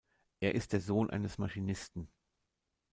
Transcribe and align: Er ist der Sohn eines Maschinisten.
Er 0.39 0.55
ist 0.55 0.73
der 0.73 0.81
Sohn 0.81 1.11
eines 1.11 1.37
Maschinisten. 1.37 2.07